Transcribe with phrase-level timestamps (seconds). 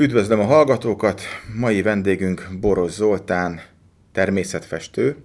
[0.00, 1.22] Üdvözlöm a hallgatókat!
[1.54, 3.60] Mai vendégünk Boros Zoltán,
[4.12, 5.16] természetfestő,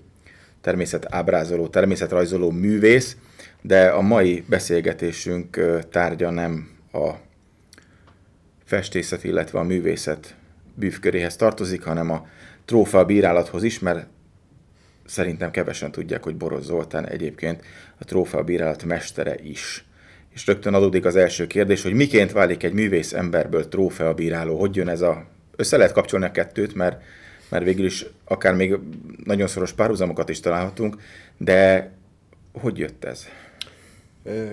[0.62, 3.18] természetábrázoló, természetrajzoló művész,
[3.62, 5.60] de a mai beszélgetésünk
[5.92, 7.12] tárgya nem a
[8.64, 10.36] festészet, illetve a művészet
[10.76, 12.28] bűvköréhez tartozik, hanem a
[12.66, 14.08] trófea bírálathoz is, mert
[15.06, 17.62] szerintem kevesen tudják, hogy Boros Zoltán egyébként
[17.98, 19.86] a trófea bírálat mestere is.
[20.34, 24.76] És rögtön adódik az első kérdés, hogy miként válik egy művész emberből trófea bíráló, hogy
[24.76, 25.26] jön ez a...
[25.56, 27.02] Össze lehet kapcsolni a kettőt, mert,
[27.50, 28.78] mert végül is akár még
[29.24, 30.98] nagyon szoros párhuzamokat is találhatunk,
[31.38, 31.92] de
[32.52, 33.26] hogy jött ez?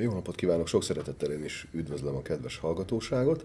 [0.01, 3.45] Jó napot kívánok, sok szeretettel én is üdvözlöm a kedves hallgatóságot.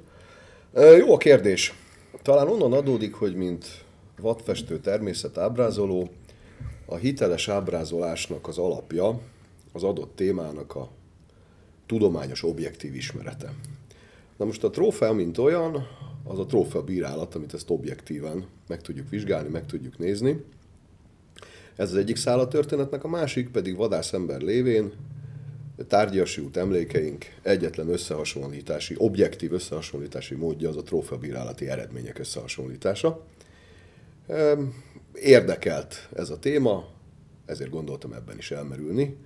[0.98, 1.74] Jó a kérdés.
[2.22, 3.66] Talán onnan adódik, hogy mint
[4.22, 6.10] vadfestő természetábrázoló,
[6.86, 9.20] a hiteles ábrázolásnak az alapja
[9.72, 10.90] az adott témának a
[11.86, 13.54] tudományos objektív ismerete.
[14.38, 15.88] Na most a trófea, mint olyan,
[16.24, 20.44] az a trófea bírálat, amit ezt objektíven meg tudjuk vizsgálni, meg tudjuk nézni.
[21.76, 24.92] Ez az egyik szál a történetnek, a másik pedig vadászember lévén
[25.88, 33.26] tárgyasult emlékeink egyetlen összehasonlítási, objektív összehasonlítási módja az a trófeabírálati eredmények összehasonlítása.
[35.14, 36.88] Érdekelt ez a téma,
[37.46, 39.18] ezért gondoltam ebben is elmerülni,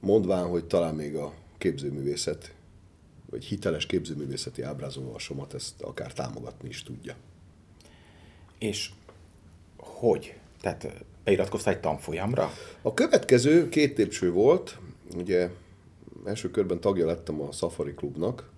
[0.00, 2.54] mondván, hogy talán még a képzőművészet,
[3.30, 7.14] vagy hiteles képzőművészeti ábrázolósomat ezt akár támogatni is tudja.
[8.58, 8.90] És
[9.76, 10.34] hogy?
[10.60, 12.50] Tehát beiratkoztál egy tanfolyamra?
[12.82, 14.78] A következő két lépcső volt,
[15.16, 15.50] ugye
[16.24, 18.50] első körben tagja lettem a Safari Klubnak,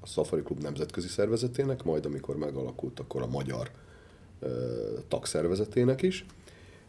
[0.00, 3.70] a Safari Klub nemzetközi szervezetének, majd amikor megalakult, akkor a magyar
[4.40, 6.26] ö, tagszervezetének is,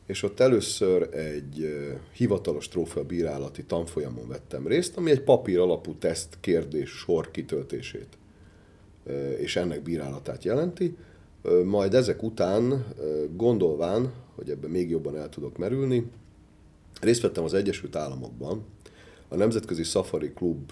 [0.10, 1.78] és ott először egy
[2.14, 8.08] hivatalos trófea bírálati tanfolyamon vettem részt, ami egy papír alapú teszt kérdés sor kitöltését
[9.38, 10.98] és ennek bírálatát jelenti.
[11.66, 12.86] Majd ezek után,
[13.36, 16.12] gondolván, hogy ebben még jobban el tudok merülni,
[17.02, 18.66] részt vettem az Egyesült Államokban,
[19.28, 20.72] a Nemzetközi Safari Klub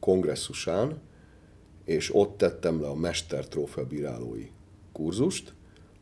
[0.00, 1.00] kongresszusán,
[1.84, 4.46] és ott tettem le a Mester Trófea bírálói
[4.92, 5.56] kurzust,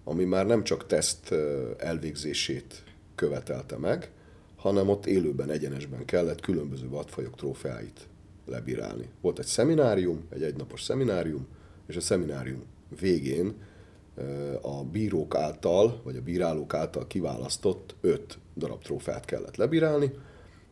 [0.09, 1.35] ami már nem csak teszt
[1.79, 2.85] elvégzését
[3.15, 4.11] követelte meg,
[4.57, 8.09] hanem ott élőben, egyenesben kellett különböző vadfajok trófeáit
[8.47, 9.09] lebírálni.
[9.21, 11.47] Volt egy szeminárium, egy egynapos szeminárium,
[11.87, 12.65] és a szeminárium
[13.01, 13.55] végén
[14.63, 20.11] a bírók által, vagy a bírálók által kiválasztott öt darab trófeát kellett lebírálni,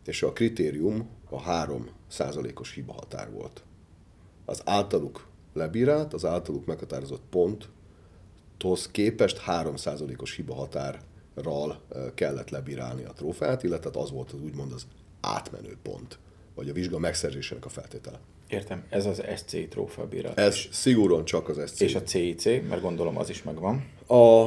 [0.04, 3.62] és a kritérium a 3 százalékos hiba határ volt.
[4.44, 7.22] Az általuk lebírált, az általuk meghatározott
[8.58, 11.80] ponthoz képest 3 százalékos hiba határral
[12.14, 14.86] kellett lebírálni a trófeát, illetve az volt az úgymond az
[15.20, 16.18] átmenő pont,
[16.54, 18.18] vagy a vizsga megszerzésének a feltétele.
[18.48, 20.38] Értem, ez az SC trófea bírálat.
[20.38, 21.80] Ez szigorúan csak az SC.
[21.80, 23.84] És a CIC, mert gondolom az is megvan.
[24.06, 24.44] A,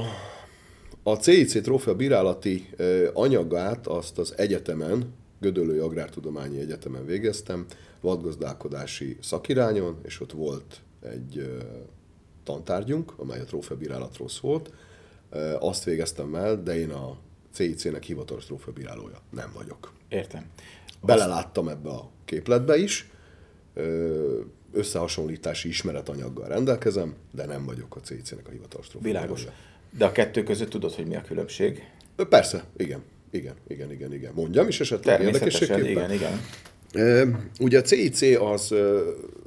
[1.04, 2.70] a CIC trófea bírálati
[3.14, 7.66] anyagát azt az egyetemen Gödöllői Agrártudományi Egyetemen végeztem,
[8.02, 11.58] vadgazdálkodási szakirányon, és ott volt egy
[12.48, 14.72] tantárgyunk, amely a trófeabírálatról szólt.
[15.60, 17.18] Azt végeztem el, de én a
[17.52, 19.92] CIC-nek hivatalos trófeabírálója nem vagyok.
[20.10, 20.46] Értem.
[21.02, 23.10] Beleláttam ebbe a képletbe is,
[24.72, 29.36] összehasonlítási ismeretanyaggal rendelkezem, de nem vagyok a CIC-nek a hivatalos trófeabírálója.
[29.36, 29.54] Világos.
[29.98, 31.90] De a kettő között tudod, hogy mi a különbség?
[32.30, 33.04] Persze, igen.
[33.32, 34.32] Igen, igen, igen, igen.
[34.34, 35.88] Mondjam is esetleg érdekességképpen?
[35.90, 36.40] igen, igen.
[37.60, 38.74] Ugye a CIC az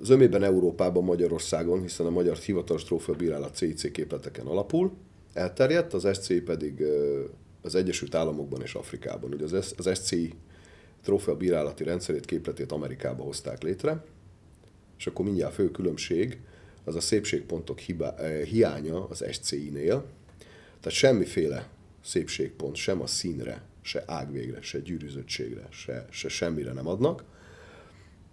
[0.02, 4.92] zömében Európában, Magyarországon, hiszen a magyar hivatalos trófea bírálat CIC képleteken alapul,
[5.32, 6.84] elterjedt, az SC pedig
[7.62, 9.32] az Egyesült Államokban és Afrikában.
[9.32, 10.14] Ugye az, az SC
[11.02, 14.04] trófea bírálati rendszerét, képletét Amerikába hozták létre,
[14.98, 16.38] és akkor mindjárt fő különbség
[16.84, 18.14] az a szépségpontok hiba,
[18.44, 20.04] hiánya az SCI-nél,
[20.80, 21.68] tehát semmiféle
[22.04, 27.24] szépségpont sem a színre, se ágvégre, se gyűrűzöttségre, se, se semmire nem adnak.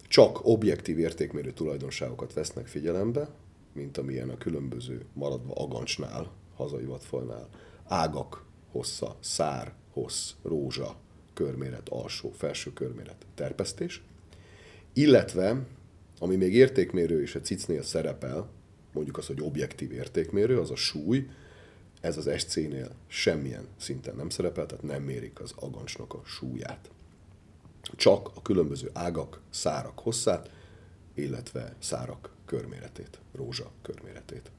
[0.07, 3.30] Csak objektív értékmérő tulajdonságokat vesznek figyelembe,
[3.74, 7.50] mint amilyen a különböző maradva agancsnál, hazai vadfajnál,
[7.88, 10.95] ágak hossza, szár, hossz, rózsa,
[11.33, 14.01] körméret, alsó, felső körméret, terpesztés.
[14.94, 15.66] Illetve,
[16.19, 18.50] ami még értékmérő és a cicnél szerepel,
[18.94, 21.27] mondjuk az, hogy objektív értékmérő, az a súly,
[22.02, 26.90] ez az SC-nél semmilyen szinten nem szerepel, tehát nem mérik az agancsnak a súlyát.
[27.96, 30.50] Csak a különböző ágak, szárak hosszát,
[31.14, 34.52] illetve szárak körméretét, rózsa körméretét.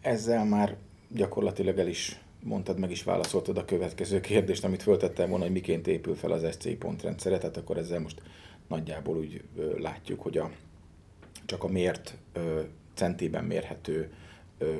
[0.00, 0.76] Ezzel már
[1.08, 5.86] gyakorlatilag el is mondtad, meg is válaszoltad a következő kérdést, amit föltettem volna, hogy miként
[5.86, 8.22] épül fel az SC pontrendszere, tehát akkor ezzel most
[8.68, 9.42] nagyjából úgy
[9.76, 10.50] látjuk, hogy a,
[11.44, 12.16] csak a mért
[12.94, 14.12] centében mérhető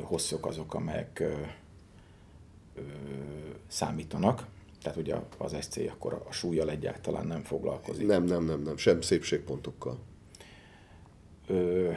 [0.02, 1.22] hosszok azok, amelyek
[3.66, 4.46] számítanak.
[4.82, 8.06] Tehát ugye az SC akkor a súlyjal egyáltalán nem foglalkozik.
[8.06, 9.98] Nem, nem, nem, nem, sem szépségpontokkal.
[11.46, 11.90] Ö,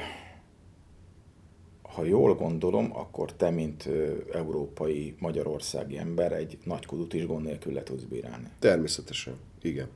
[1.82, 7.46] ha jól gondolom, akkor te, mint ö, európai magyarországi ember, egy nagy kudut is gond
[7.46, 8.48] nélkül le tudsz bírálni.
[8.60, 9.88] Természetesen, igen.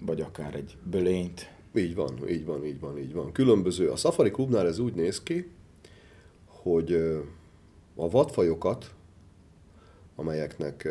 [0.00, 1.52] Vagy akár egy bölényt.
[1.74, 3.32] Így van, így van, így van, így van.
[3.32, 3.90] Különböző.
[3.90, 5.50] A Safari Klubnál ez úgy néz ki,
[6.64, 6.92] hogy
[7.94, 8.94] a vadfajokat,
[10.16, 10.88] amelyeknek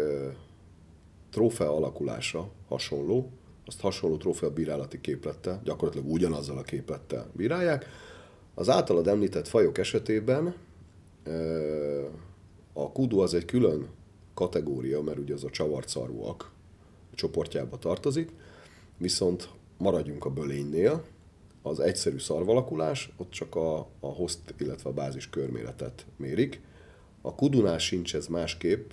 [1.29, 3.29] trófea alakulása hasonló,
[3.65, 7.85] azt hasonló trófea bírálati képlettel, gyakorlatilag ugyanazzal a képlettel bírálják.
[8.53, 10.55] Az általad említett fajok esetében
[12.73, 13.87] a kudu az egy külön
[14.33, 16.51] kategória, mert ugye az a csavarcarúak
[17.15, 18.31] csoportjába tartozik,
[18.97, 21.03] viszont maradjunk a bölénynél,
[21.63, 26.61] az egyszerű szarvalakulás, ott csak a, a host, illetve a bázis körméretet mérik.
[27.21, 28.91] A kudunál sincs ez másképp,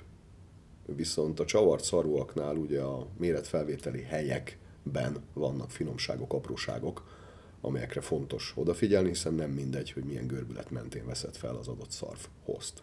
[0.87, 7.19] viszont a csavart szarúaknál ugye a méretfelvételi helyekben vannak finomságok, apróságok,
[7.61, 12.21] amelyekre fontos odafigyelni, hiszen nem mindegy, hogy milyen görbület mentén veszed fel az adott szarv
[12.45, 12.83] host.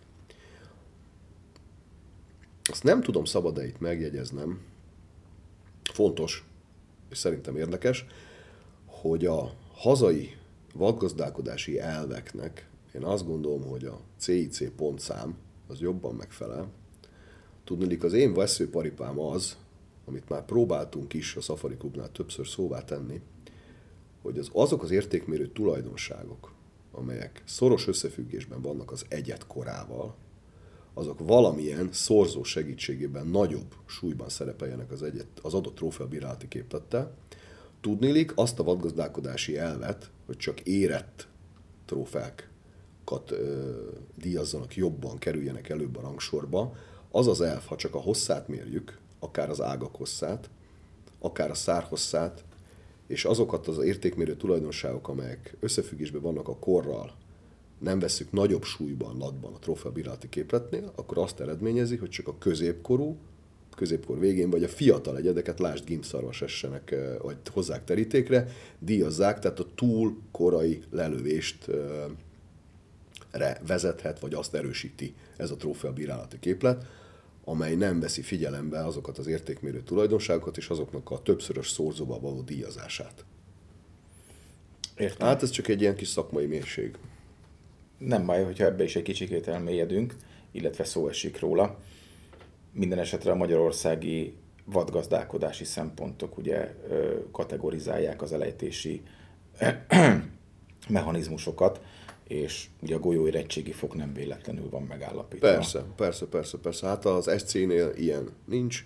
[2.69, 4.61] Azt nem tudom szabad-e itt megjegyeznem,
[5.93, 6.45] fontos,
[7.09, 8.05] és szerintem érdekes,
[8.85, 10.35] hogy a hazai
[10.73, 15.37] vadgazdálkodási elveknek én azt gondolom, hogy a CIC pontszám
[15.67, 16.67] az jobban megfelel.
[17.63, 19.57] Tudnilik az én veszőparipám az,
[20.05, 23.21] amit már próbáltunk is a Safari Clubnál többször szóvá tenni,
[24.21, 26.51] hogy az, azok az értékmérő tulajdonságok,
[26.91, 30.15] amelyek szoros összefüggésben vannak az egyet korával,
[30.93, 37.15] azok valamilyen szorzó segítségében nagyobb súlyban szerepeljenek az, egyet, az adott trófea bírálati képlettel.
[37.87, 41.27] Tudnélik azt a vadgazdálkodási elvet, hogy csak érett
[41.85, 43.71] trófákat ö,
[44.17, 46.73] díjazzanak jobban, kerüljenek előbb a rangsorba,
[47.11, 50.49] az az elv, ha csak a hosszát mérjük, akár az ágak hosszát,
[51.19, 52.45] akár a szár hosszát,
[53.07, 57.15] és azokat az értékmérő tulajdonságok, amelyek összefüggésben vannak a korral,
[57.79, 62.37] nem veszük nagyobb súlyban, latban a trófea bírálati képletnél, akkor azt eredményezi, hogy csak a
[62.37, 63.17] középkorú,
[63.77, 68.47] középkor végén, vagy a fiatal egyedeket, lásd gimpszarvas essenek, vagy hozzák terítékre,
[68.79, 71.67] díjazzák, tehát a túl korai lelövést
[73.31, 76.85] re vezethet, vagy azt erősíti ez a trófea bírálati képlet,
[77.43, 83.25] amely nem veszi figyelembe azokat az értékmérő tulajdonságokat és azoknak a többszörös szorzóba való díjazását.
[84.97, 85.27] Értem.
[85.27, 86.95] Hát ez csak egy ilyen kis szakmai mérség.
[87.97, 90.15] Nem baj, hogyha ebbe is egy kicsikét elmélyedünk,
[90.51, 91.79] illetve szó esik róla.
[92.77, 94.33] Minden esetre a magyarországi
[94.65, 96.75] vadgazdálkodási szempontok ugye
[97.31, 99.01] kategorizálják az elejtési
[100.87, 101.81] mechanizmusokat,
[102.27, 105.47] és ugye a golyó érettségi fok nem véletlenül van megállapítva.
[105.47, 106.87] Persze, persze, persze, persze.
[106.87, 108.85] Hát az SC-nél ilyen nincs.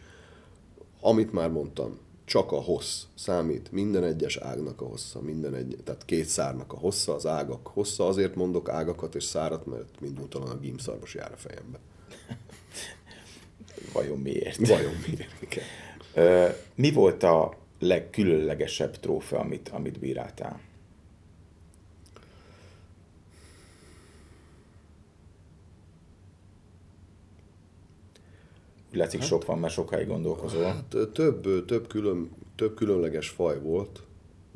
[1.01, 6.05] Amit már mondtam, csak a hossz számít, minden egyes ágnak a hossza, minden egy, tehát
[6.05, 10.57] két szárnak a hossza, az ágak hossza, azért mondok ágakat és szárat, mert minduntalan a
[10.57, 11.79] gímszarvas jár a fejembe.
[13.93, 14.67] Vajon miért?
[14.67, 15.41] Vajon miért?
[15.41, 15.63] Igen.
[16.13, 20.59] Ö, Mi volt a legkülönlegesebb trófea, amit, amit bíráltál?
[28.91, 30.63] Úgy látszik, sok van, mert sokáig gondolkozol.
[30.63, 34.01] Hát több, több, külön, több különleges faj volt,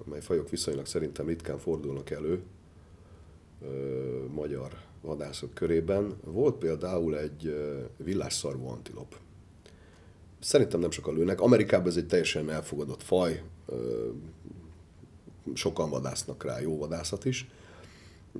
[0.06, 2.44] amely fajok viszonylag szerintem ritkán fordulnak elő
[3.62, 4.72] ö, magyar
[5.06, 6.18] vadászok körében.
[6.24, 7.56] Volt például egy
[7.98, 9.16] villásszarvú antilop.
[10.40, 11.42] Szerintem nem sokan lőnek.
[11.42, 13.44] Amerikában ez egy teljesen elfogadott faj,
[15.54, 17.50] sokan vadásznak rá, jó vadászat is.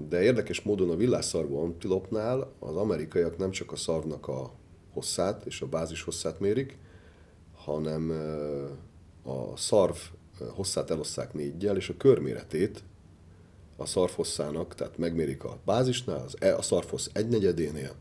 [0.10, 4.52] De érdekes módon a villásszarvú antilopnál az amerikaiak nem csak a szarvnak a
[4.94, 6.78] hosszát és a bázis hosszát mérik,
[7.56, 8.12] hanem
[9.24, 9.98] a szarv
[10.50, 12.84] hosszát elosszák négyel, és a körméretét
[13.78, 17.96] a szarv hosszának, tehát megmérik a bázisnál, az, e- a szarv hossz egynegyedénél,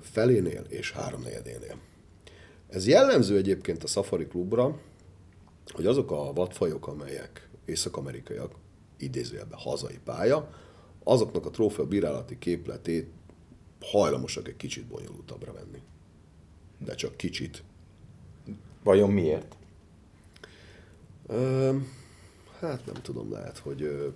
[0.00, 1.76] felénél és háromnegyedénél.
[2.68, 4.80] Ez jellemző egyébként a Safari Klubra,
[5.72, 8.54] hogy azok a vadfajok, amelyek észak-amerikaiak,
[8.96, 10.50] idézőjelben hazai pálya,
[11.04, 13.10] azoknak a trófea bírálati képletét
[13.80, 15.82] hajlamosak egy kicsit bonyolultabbra venni.
[16.78, 17.62] De csak kicsit.
[18.82, 19.56] Vajon miért?
[21.26, 21.76] Ö,
[22.66, 24.08] hát nem tudom, lehet, hogy ö,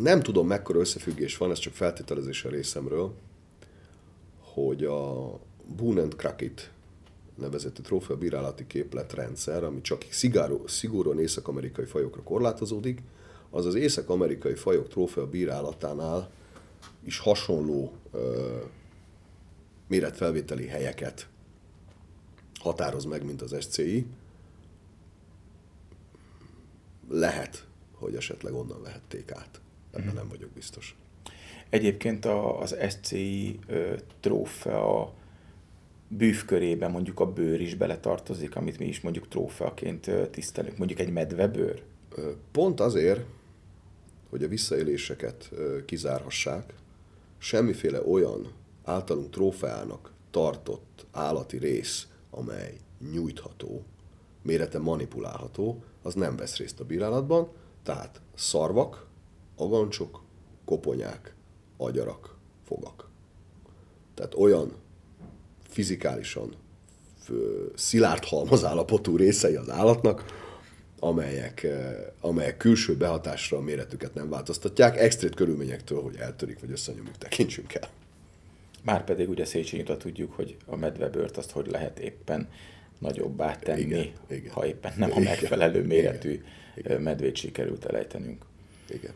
[0.00, 3.14] nem tudom, mekkora összefüggés van, ez csak feltételezés a részemről,
[4.40, 5.30] hogy a
[5.76, 6.70] Boone and Crockett
[7.34, 13.02] nevezett trófea bírálati képletrendszer, ami csak szigáró, szigorúan észak-amerikai fajokra korlátozódik,
[13.50, 16.30] az az észak-amerikai fajok trófea bírálatánál
[17.04, 18.56] is hasonló ö,
[19.88, 21.28] méretfelvételi helyeket
[22.58, 24.06] határoz meg, mint az SCI.
[27.08, 29.60] Lehet, hogy esetleg onnan vehették át.
[29.92, 30.16] Ebben mm.
[30.16, 30.96] nem vagyok biztos.
[31.70, 35.14] Egyébként a, az SCI ö, trófea
[36.08, 41.82] bűvkörébe mondjuk a bőr is beletartozik, amit mi is mondjuk trófeaként tisztelünk, mondjuk egy medvebőr?
[42.52, 43.24] Pont azért,
[44.30, 45.50] hogy a visszaéléseket
[45.86, 46.74] kizárhassák,
[47.38, 48.52] semmiféle olyan
[48.84, 52.76] általunk trófeának tartott állati rész, amely
[53.12, 53.84] nyújtható,
[54.42, 57.48] mérete manipulálható, az nem vesz részt a bírálatban,
[57.82, 59.06] tehát szarvak,
[59.56, 60.22] agancsok,
[60.64, 61.34] koponyák,
[61.76, 63.08] agyarak, fogak.
[64.14, 64.72] Tehát olyan
[65.68, 66.54] fizikálisan
[67.74, 70.24] szilárd halmazállapotú részei az állatnak,
[70.98, 71.66] amelyek,
[72.20, 77.88] amelyek külső behatásra a méretüket nem változtatják, extrét körülményektől, hogy eltörik vagy összenyomjuk, tekintsünk el.
[78.88, 82.48] Márpedig ugye Széchenyi tudjuk, hogy a medvebőrt azt hogy lehet éppen
[82.98, 84.52] nagyobbá tenni, igen, igen.
[84.52, 86.42] ha éppen nem a megfelelő igen, méretű
[86.74, 87.00] igen.
[87.00, 88.44] medvét sikerült elejtenünk.
[88.88, 89.12] Igen.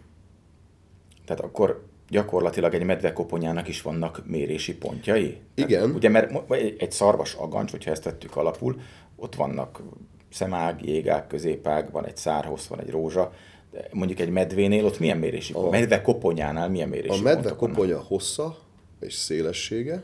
[1.25, 5.37] Tehát akkor gyakorlatilag egy medvekoponyának is vannak mérési pontjai?
[5.55, 5.81] Igen.
[5.81, 8.81] Tehát, ugye, mert egy szarvas agancs, hogyha ezt tettük alapul,
[9.17, 9.83] ott vannak
[10.31, 13.33] szemág, jégák, középág, van egy szárhossz, van egy rózsa,
[13.71, 15.67] de mondjuk egy medvénél ott milyen mérési pont?
[15.67, 18.71] A medve koponyánál milyen mérési A medve koponya hossza
[19.03, 20.03] és szélessége,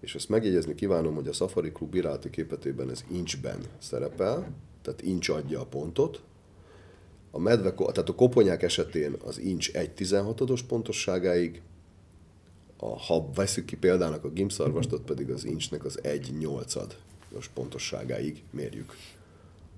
[0.00, 4.48] és azt megjegyezni kívánom, hogy a Safari Club bírálati képetében ez incsben szerepel,
[4.82, 6.22] tehát incs adja a pontot,
[7.30, 11.62] a medve, tehát a koponyák esetén az incs 1,16-os pontosságáig,
[12.76, 18.96] a, ha veszük ki példának a gimszarvastot, pedig az incsnek az 1,8-as pontosságáig mérjük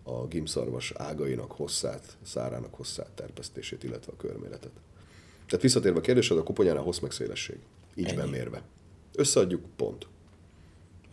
[0.02, 4.72] a gimszarvas ágainak hosszát, szárának hosszát, terpesztését, illetve a körméretet.
[5.46, 7.58] Tehát visszatérve a kérdésed, a koponyánál hossz meg szélesség.
[7.94, 8.62] Incsben mérve.
[9.14, 10.06] Összeadjuk, pont.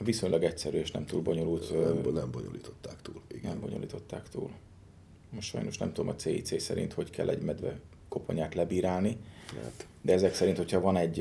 [0.03, 1.73] Viszonylag egyszerű és nem túl bonyolult.
[2.03, 3.21] Nem, nem bonyolították túl.
[3.27, 3.51] Igen.
[3.51, 4.50] Nem bonyolították túl.
[5.29, 9.17] Most sajnos nem tudom a CIC szerint, hogy kell egy medve koponyát lebírálni.
[9.61, 9.88] Hát.
[10.01, 11.17] De ezek szerint, hogyha van egy...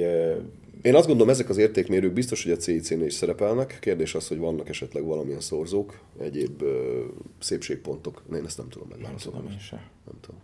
[0.83, 3.79] Én azt gondolom, ezek az értékmérők biztos, hogy a CIC-nél is szerepelnek.
[3.81, 6.69] Kérdés az, hogy vannak esetleg valamilyen szorzók, egyéb uh,
[7.38, 8.23] szépségpontok.
[8.33, 9.38] Én ezt nem tudom megválaszolni.
[9.38, 9.79] Nem tudom én sem.
[10.05, 10.40] Nem tudom.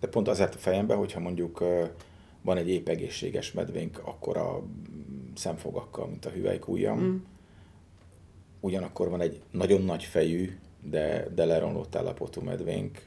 [0.00, 1.64] De pont azért a fejemben, hogyha mondjuk
[2.44, 4.62] van egy épp egészséges medvénk, akkor a
[5.34, 7.16] szemfogakkal, mint a hüvelykújjam, mm.
[8.60, 13.04] ugyanakkor van egy nagyon nagy fejű, de, de leromlott állapotú medvénk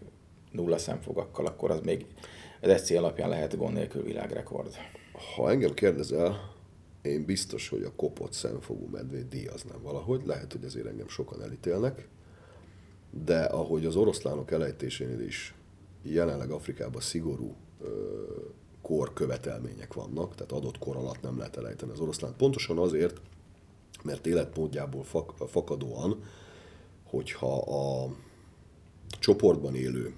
[0.52, 2.06] nulla szemfogakkal, akkor az még
[2.62, 4.76] az SC alapján lehet gond nélkül világrekord.
[5.36, 6.56] Ha engem kérdezel,
[7.02, 10.26] én biztos, hogy a kopott szemfogú medvét díjaznám valahogy.
[10.26, 12.08] Lehet, hogy azért engem sokan elítélnek,
[13.26, 15.54] de ahogy az oroszlánok elejtésénél is
[16.02, 17.88] jelenleg Afrikában szigorú ö,
[18.88, 22.36] korkövetelmények vannak, tehát adott kor alatt nem lehet elejteni az oroszlánt.
[22.36, 23.22] Pontosan azért,
[24.04, 26.24] mert életmódjából fak, fakadóan
[27.04, 28.16] hogyha a
[29.20, 30.16] csoportban élő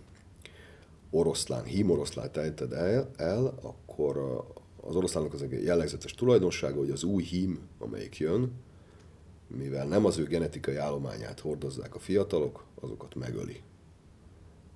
[1.09, 4.43] oroszlán, hímoroszlánt ejted el, el, akkor
[4.81, 8.51] az oroszlánok az egy jellegzetes tulajdonsága, hogy az új hím, amelyik jön,
[9.47, 13.61] mivel nem az ő genetikai állományát hordozzák a fiatalok, azokat megöli.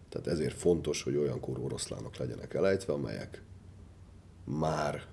[0.09, 3.41] Tehát ezért fontos, hogy olyan korú oroszlánok legyenek elejtve, amelyek
[4.43, 5.05] már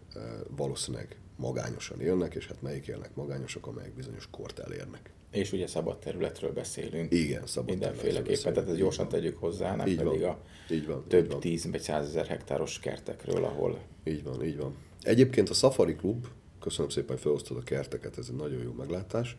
[0.57, 5.13] valószínűleg magányosan élnek, és hát melyik élnek magányosak, amelyek bizonyos kort elérnek.
[5.31, 7.13] És ugye szabad területről beszélünk.
[7.13, 9.15] Igen, szabad Mindenféleképpen, tehát ezt gyorsan van.
[9.15, 10.31] tegyük hozzá, nem így pedig van.
[10.31, 10.39] a
[10.73, 11.41] így van, több így van.
[11.41, 13.79] tíz vagy százezer hektáros kertekről, ahol...
[14.05, 14.75] Így van, így van.
[15.03, 16.27] Egyébként a Safari Club,
[16.61, 19.37] köszönöm szépen, hogy felosztod a kerteket, ez egy nagyon jó meglátás.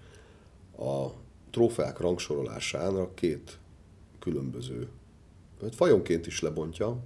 [0.78, 1.08] A
[1.50, 3.60] trófeák rangsorolására két
[4.20, 4.88] különböző,
[5.72, 7.04] fajonként is lebontja,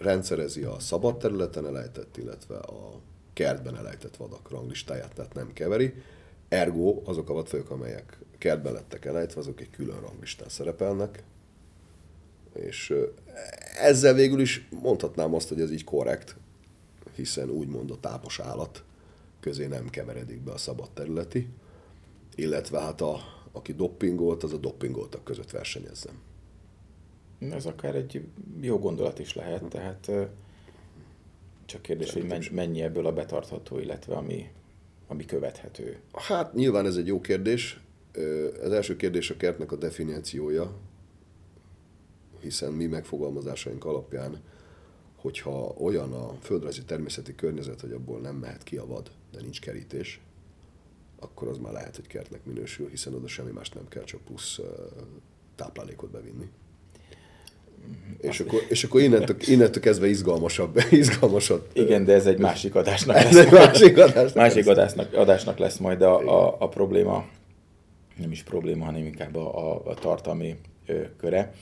[0.00, 3.00] rendszerezi a szabad területen elejtett, illetve a
[3.32, 5.94] kertben elejtett vadak ranglistáját, tehát nem keveri.
[6.48, 11.22] Ergo azok a vadfajok, amelyek kertben lettek elejtve, azok egy külön ranglistán szerepelnek,
[12.54, 12.94] és
[13.80, 16.36] ezzel végül is mondhatnám azt, hogy ez így korrekt,
[17.14, 18.84] hiszen úgymond a tápos állat
[19.40, 21.48] közé nem keveredik be a szabad területi,
[22.34, 23.20] illetve hát a,
[23.52, 26.14] aki doppingolt, az a doppingoltak között versenyezzen.
[27.40, 28.24] Ez akár egy
[28.60, 30.10] jó gondolat is lehet, tehát
[31.64, 34.50] csak kérdés, Szerintem hogy mennyi ebből a betartható, illetve ami,
[35.06, 36.00] ami követhető.
[36.12, 37.80] Hát nyilván ez egy jó kérdés.
[38.62, 40.76] Az első kérdés a kertnek a definíciója,
[42.40, 44.40] hiszen mi megfogalmazásaink alapján,
[45.16, 49.60] hogyha olyan a földrajzi természeti környezet, hogy abból nem mehet ki a vad, de nincs
[49.60, 50.20] kerítés,
[51.18, 54.60] akkor az már lehet, hogy kertnek minősül, hiszen oda semmi más nem kell, csak plusz
[55.54, 56.50] táplálékot bevinni.
[58.20, 61.68] És akkor, és akkor innentől, innentől kezdve izgalmasabb, izgalmasabb.
[61.72, 63.46] Igen, de ez egy másik adásnak Ez lesz.
[63.46, 67.26] egy másik adásnak másik adásnak, adásnak lesz majd a, a, a probléma,
[68.16, 70.56] nem is probléma, hanem inkább a, a, a tartalmi
[70.86, 71.52] ö, köre.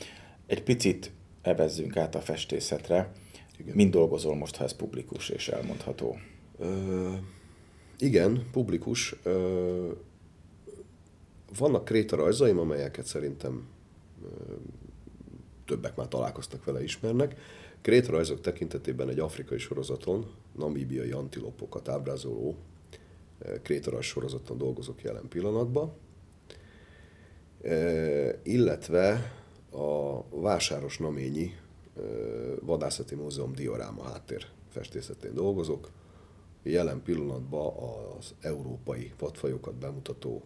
[0.47, 1.11] Egy picit
[1.43, 3.13] evezzünk át a festészetre.
[3.59, 3.75] Igen.
[3.75, 6.19] Mind dolgozol most, ha ez publikus és elmondható?
[6.59, 7.11] Ö,
[7.99, 9.15] igen, publikus.
[9.23, 9.91] Ö,
[11.59, 13.67] vannak krétarajzaim, amelyeket szerintem
[15.69, 17.41] többek már találkoztak vele, ismernek.
[17.81, 22.57] Krétarajzok tekintetében egy afrikai sorozaton, namíbiai antilopokat ábrázoló
[23.63, 25.93] krétarajz sorozaton dolgozok jelen pillanatban.
[27.61, 29.33] Ö, illetve
[29.71, 31.57] a Vásáros Naményi
[31.97, 35.91] ö, Vadászati Múzeum dioráma háttér festészetén dolgozok.
[36.63, 37.73] Jelen pillanatban
[38.19, 40.43] az európai vadfajokat bemutató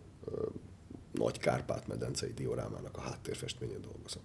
[1.12, 4.22] nagy Kárpát-medencei diorámának a háttérfestményén dolgozom.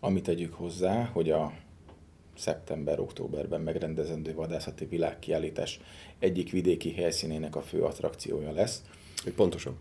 [0.00, 1.52] Amit tegyük hozzá, hogy a
[2.36, 5.80] szeptember-októberben megrendezendő vadászati világkiállítás
[6.18, 8.82] egyik vidéki helyszínének a fő attrakciója lesz.
[9.22, 9.76] Hogy pontosan.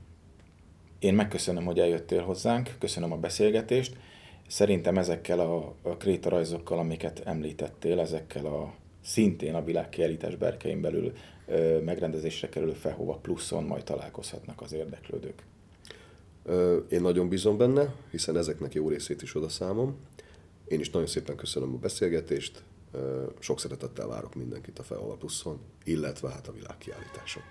[1.00, 3.98] Én megköszönöm, hogy eljöttél hozzánk, köszönöm a beszélgetést.
[4.48, 11.14] Szerintem ezekkel a, a krétarajzokkal, amiket említettél, ezekkel a szintén a világkiállítás berkein belül
[11.46, 15.44] ö, megrendezésre kerülő Fehova pluszon majd találkozhatnak az érdeklődők.
[16.90, 19.96] Én nagyon bízom benne, hiszen ezeknek jó részét is oda számom.
[20.68, 22.64] Én is nagyon szépen köszönöm a beszélgetést.
[23.40, 27.44] Sok szeretettel várok mindenkit a Feola Pluszon, illetve hát a világkiállításon.